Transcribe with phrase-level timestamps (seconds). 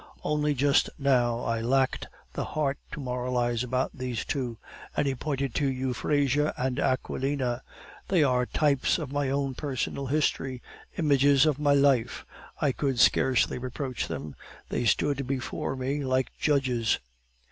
[0.23, 4.57] Only just now I lacked the heart to moralize about those two,"
[4.97, 7.61] and he pointed to Euphrasia and Aquilina.
[8.07, 10.63] "They are types of my own personal history,
[10.97, 12.25] images of my life!
[12.59, 14.33] I could scarcely reproach them;
[14.69, 16.97] they stood before me like judges.